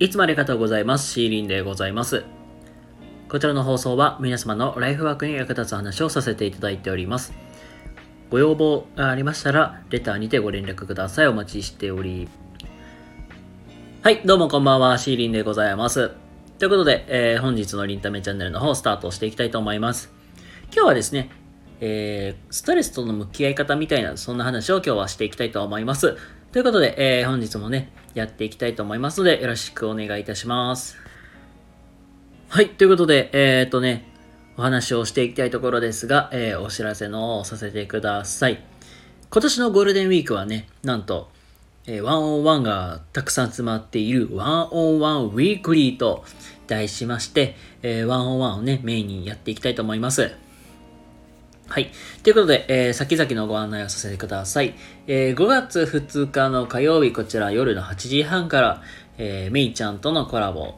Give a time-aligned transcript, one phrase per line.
[0.00, 1.10] いつもありがとうございます。
[1.10, 2.22] シーリンでございます。
[3.28, 7.32] こちらの放送は皆様のライフワークに役立つ話をさせていただいております。
[8.30, 11.26] ご要望がありましたら、レターにてご連絡ください。
[11.26, 12.28] お待ちしており。
[14.02, 14.98] はい、どうもこんばんは。
[14.98, 16.12] シーリンでございます。
[16.60, 20.12] ということで、えー本日のリンタメチャンネルの方、スタートしていきたいと思います。
[20.72, 21.28] 今日はですね、
[21.80, 26.16] えーストレスとの向き合い方みたいな、そんな話を今日はしていきたいと思います。
[26.52, 30.96] ということで、えー本日もね、やっていきたいと思いますので、よろしくお願いいたします。
[32.48, 34.08] はい、ということで、えーっとね、
[34.56, 38.62] お話をしていきたいところですが、えーお知らせのをさせてください。
[39.30, 41.30] 今年のゴールデンウィークはね、なんと、
[41.86, 46.24] えー、 one on one がたくさん詰まっている one on one weekly と
[46.66, 50.32] 題しまして、えー one on one をね、メインにやっていきたいと思います。
[51.70, 51.90] はい。
[52.22, 54.74] ということで、えー先々のご案内をさせてください。
[55.06, 58.82] えー5月2日の火曜日、こちら夜の8時半から、
[59.18, 60.76] えーめいちゃんとのコラボ。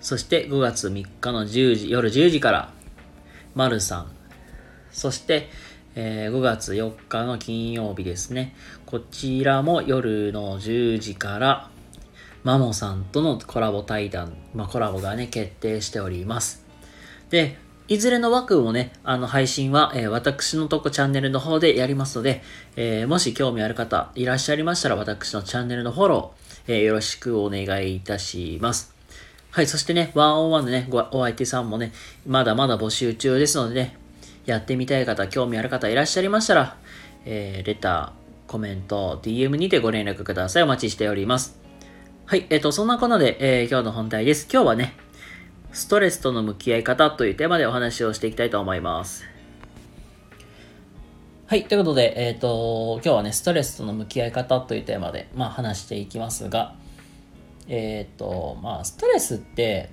[0.00, 2.72] そして5月3日の10時、夜10時から、
[3.54, 4.10] まるさん。
[4.90, 5.48] そして、
[5.94, 8.56] えー5月4日の金曜日ですね。
[8.86, 11.70] こちらも夜の10時から、
[12.42, 16.66] マモさんとのコラボ対談、まあ、コラボがね、決定しております。
[17.30, 17.56] で、
[17.88, 22.42] いずれの枠もね、あの配信は、えー私のとこチャンネルの方でやりますので、
[22.76, 28.94] えーもし興味ある方いらっしゃいましたら、私のチャンネルのフォロー、えーよろしくお願いいたします。
[29.50, 31.92] はい、そしてね、ワンオンワンでね、お相手さんもね、
[32.24, 33.96] まだまだ募集中ですのでね、
[34.46, 36.76] やってみたい方、興味ある方いらっしゃいましたら、
[37.26, 40.62] えレター、コメント、DM にてご連絡ください。
[40.62, 41.58] お待ちしております。
[42.26, 44.48] はい、えっ、と、そんなこんなで、え今日の本題です。
[44.50, 44.94] 今日はね、
[45.72, 49.24] ストレスとの向き合い方というテーマでお話をしていきたいと思います。
[51.46, 56.74] はい、ということで、えっ、と、今日はね、ストレスとの向き合い方というテーマで、まあ、話していきますが、
[57.68, 59.90] えっ、と、まあ、ストレスって、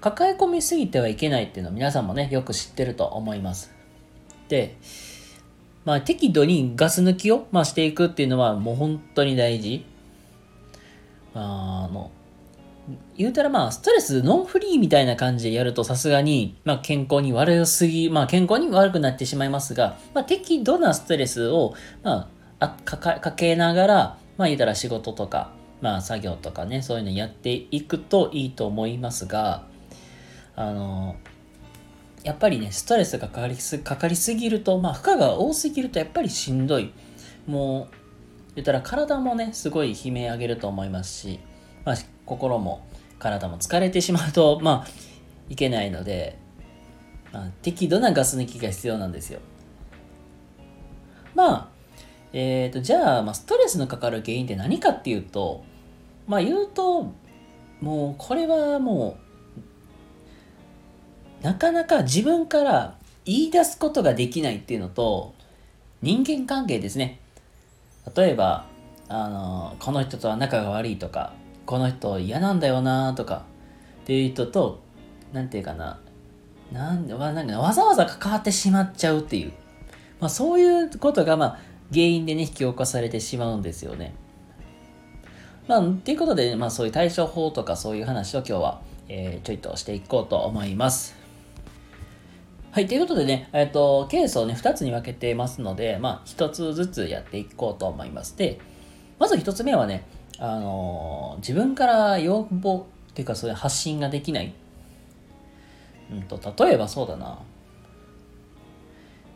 [0.00, 3.72] 抱え込みすぎてはいけないっていうのを皆さんもね、よく知ってると思います。
[4.48, 4.76] で、
[5.84, 9.84] まあ、適度にガス抜きを、まあ、していくっていうのはもう本当に大事。
[11.34, 12.10] あの、
[13.16, 22.28] 言うたらまあ、ストレスノンフリーみたいな感じでやるとさすがに、まあ健康に悪すぎ、まあ健康に悪くなってしまいますが、まあ適度なストレスを、ま
[22.60, 23.96] あ、あかかけながら、
[24.36, 29.66] まあ言うたら仕事とか、まあ作業とかね、そういうのやっていくといいと思いますが、
[30.54, 31.16] あの、
[32.22, 36.92] やっぱりね、ストレスがかかりすかかりすぎると、まあ負荷が多すぎるとやっぱりしんどい。
[37.46, 37.94] もう、
[38.54, 41.40] 言ったら体もね、すごい悲鳴上げると思いますし、
[41.84, 41.96] まあ、
[42.26, 42.86] 心も
[43.18, 44.88] 体も疲れてしまうと、 まあ、
[45.48, 46.36] いけないので、
[47.32, 49.40] まあ、適度なガス抜きが必要なんですよ。
[51.34, 51.68] まあ、
[52.32, 55.64] えっ、と、じゃあ、まあ、ストレスのかかる原因って何かっていうと、
[56.26, 57.12] まあ言うと、
[57.80, 59.16] もうこれはも
[61.40, 65.34] う、なかなか自分から言い出すことができないっていうのと、
[66.02, 67.20] 人間関係ですね。
[68.14, 68.66] 例えば、
[69.08, 71.32] あの、この人とは仲が悪いとか、
[71.66, 73.44] この人嫌なんだよなとか、
[74.04, 74.80] っていう人と、
[75.32, 75.98] なんていうかな、
[76.72, 79.52] なんわなんかわざわざ関わってしまっちゃうっていう、
[80.20, 81.58] まあそういうことが、まあ、
[81.92, 84.14] 原因でね、引き起こされてしまうんですよね。
[85.68, 91.16] まあ、っていうことで、まあそういう対処法とかそういう話を今日は、えーちょいとしていこうと思います。
[92.70, 98.36] はい、ということでね、えっ、と、ケースをね、2つに分けてますので、まあ、1つずつやっていこうと思います。
[98.36, 98.60] で、
[99.18, 100.04] まず1つ目はね、
[100.38, 104.52] あの自分から要望っていうか、そういう発信ができない。
[106.12, 107.38] うんと、例えばそうだな、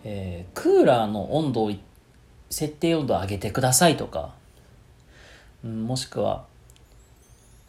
[0.05, 1.73] えークーラーの温度を、
[2.51, 4.35] 設定温度を上げてくださいとか、
[5.65, 6.45] うんもしくは、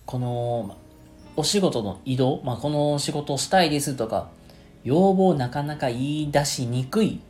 [0.06, 0.76] この、
[1.38, 4.30] お仕事の移動、まあ、この仕事をしたいですとか、
[4.84, 7.22] 要望なかなか言い出しにくい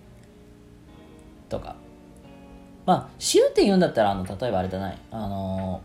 [1.50, 1.76] とか。
[2.86, 5.82] まあ、終点言うんだったら、あの、例えばあれだない、あの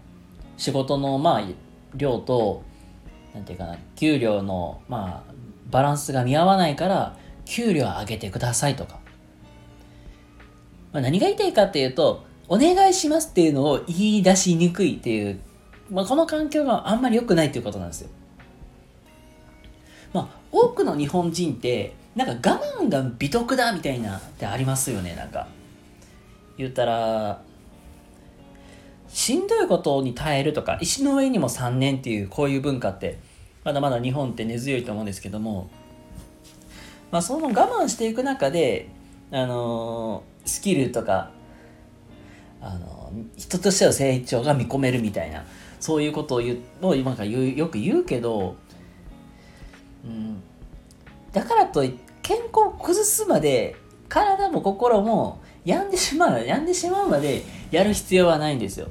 [0.56, 1.42] 仕事の、まあ、
[1.94, 2.62] 量と、
[3.34, 5.32] なんていうかな、給料の、まあ、
[5.70, 8.98] バランスが見合わないから、給料上げてくださいとか。
[10.92, 15.40] まあ、何が言いたいかっていうと、お願いしますっていうのを言い出しにくいっていう、
[15.90, 18.10] まあ、この環境があんまり良くないっていうことなんですよ。
[20.12, 25.48] まあ、多くの日本人って、なんか我慢が美徳だみたいなってありますよね、なんか。
[26.56, 27.42] 言ったら、
[29.08, 33.18] しんどいことに耐えるとか、石の上にも3年っていうこういう文化って、
[33.64, 35.70] まだまだ日本って根強いと思うんですけども、
[37.10, 38.88] まあ、その我慢していく中で、
[39.30, 41.30] あのースキルとか、
[42.60, 42.96] あのー
[43.36, 45.44] 人としての成長が見込めるみたいな、
[45.80, 48.56] そういうことを言う、もう今言うよく言うけど、
[50.04, 50.42] うん、
[51.32, 51.82] だからと
[52.22, 53.76] 健康を崩すまで、
[54.08, 58.88] 体も心も病んでしまう、病んでしまうまでやる必要はないんですよ。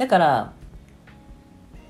[0.00, 0.52] だから、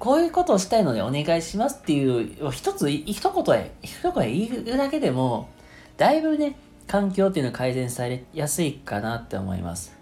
[0.01, 4.33] こういうことをしたいのでお願いしますっていう、一つ、一言へ、一言へ
[4.65, 5.49] 言うだけでも、
[5.97, 6.57] だいぶね、
[6.89, 9.97] 環境っていうのは改善されやすいかなって思います。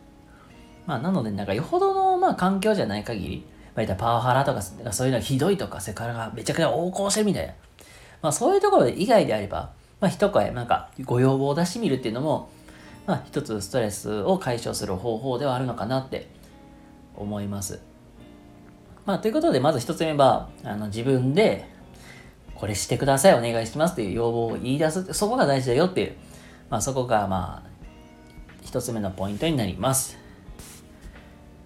[0.86, 3.44] まあ、なので、なんか、よほどの、まあ、環境じゃない限り、
[3.74, 7.52] まあ、パワハラとか、そういうのがひどいとか、セクハラがめちゃくちゃ横行してるみたいな。
[8.22, 12.48] まあ、そういうところ以外であれば、まあ、一声、なんか、ご要望を出してみるっていうのも、
[13.06, 16.30] まあ、一つストレスを解消する方法ではあるのかなって
[17.14, 17.87] 思います。
[19.08, 21.64] まあ、ということで、まず一つ目は、あの、自分で、
[22.54, 25.14] これしてください、お願いしますっていう要望を言い出す。
[25.14, 26.16] そこが大事だよっていう、
[26.68, 27.70] まあ、そこが、まあ、
[28.62, 30.18] 一つ目のポイントになります。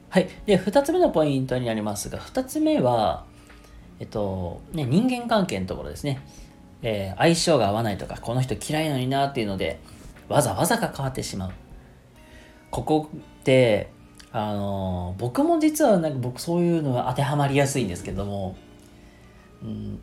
[0.09, 0.29] はい。
[0.47, 3.25] で、二つ目のポイントになりますが、二つ目は、
[3.99, 6.21] えっと、ね、人間関係のところですね。
[6.83, 9.81] えー、相性が合わないとか、この人嫌いのになっていうので、
[10.29, 11.51] わざわざが変わってしまう。
[12.71, 13.91] ここって、
[14.33, 18.57] あの僕も実はなんか僕そういうのが当てはまりやすいんですけども、
[19.63, 20.01] うん、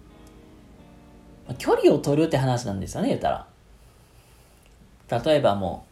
[1.58, 3.48] 距離を取るって話なんですよね言ったら。
[5.24, 5.88] 例えばも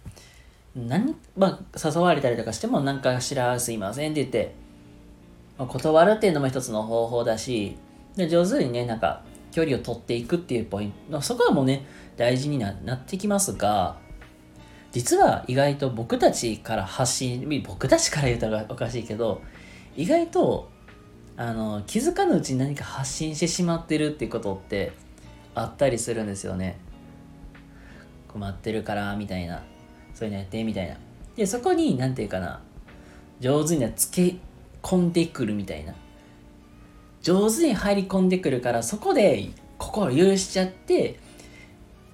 [0.75, 4.53] う何、まあ、誘われたりとかしても何かしらすいませんって言って、
[5.57, 7.75] まあ、断るっていうのも一つの方法だし
[8.15, 13.97] で上手にねなんか距離を取っていくっていうポイントそこはもうね大事になってきますが
[14.97, 19.43] 実は意外と僕たちから発信僕たちから言うたらおかしいけど
[19.95, 20.71] 意外と
[21.35, 24.93] あの気づかぬうちに何か発信してしまってるっていうことって
[25.53, 26.79] あったりするんですよね。
[28.27, 29.61] 困ってるからみたいな。
[30.15, 30.95] そういうのやってみたいな。
[31.35, 32.59] でそこに何て言うかな。
[33.39, 34.37] 上手につけ
[34.81, 35.93] 込んでくるみたいな。
[37.21, 39.47] 上手に入り込んでくるからそこで
[39.77, 41.19] 心許しちゃって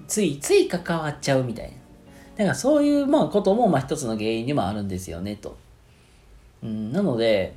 [0.06, 1.83] ついつい関わっちゃうみたいな。
[2.36, 5.58] だからそういうまあこともまあ一つの原因でもあるんですよねと。
[6.64, 7.56] うん、なので、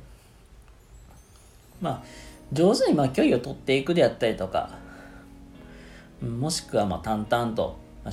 [1.81, 2.03] まあ、
[2.51, 4.77] 上手にまあ距離を取っていくであったりとか、
[6.21, 8.09] もしくはまあ淡々とあ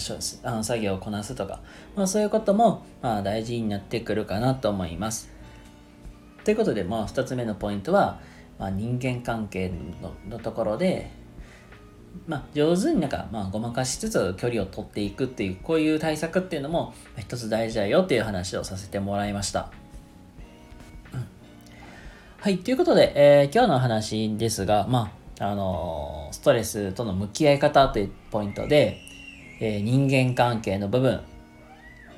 [0.50, 1.60] の作業をこなすとか、
[1.94, 5.30] まあ、そういうこともまあ大事になってくるかなと思います。
[6.44, 8.20] ということで、まあ、2つ目のポイントは、
[8.58, 9.72] まあ、人間関係
[10.28, 11.10] のところで、
[12.26, 19.70] まあ、上手になんか、まあ、ごまかしつつ距離を取っていくっていう、こういう対策っていうのも一つ大事だよっていう話をさせてもらいました。
[22.40, 28.98] はい、ということで、えー、今日の話ですが、まあ、あのー、ストレスとの向き合い方というポイントで、
[29.60, 31.20] えー、人間関係の部分、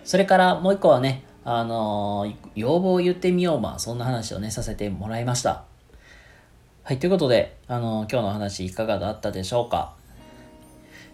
[0.02, 5.64] それからもう一個はね、あの要望を言ってみよう、まあ、そんな話をね、させてもらいました。
[6.86, 9.96] はい、ということで、あの、今日の話いかがだったでしょうか？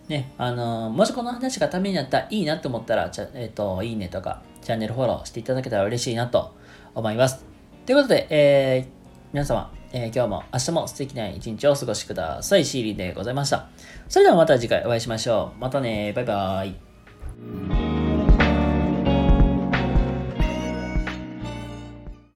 [0.06, 6.54] ね、あの、もしこの話がためになったらいいなと思ったら、ちゃえっ、ー、と、いいねとか、チャンネルフォローしていただけたら嬉しいなと
[6.94, 7.42] 思います。
[7.86, 8.86] ということで、えー、
[9.32, 12.66] 皆様、えー、今日も明日も素敵な一日をお過ごしください。
[12.66, 13.68] シーリーでございました。
[14.10, 15.58] それではまた次回お会いしましょう。
[15.58, 17.81] またね、バイバーイ。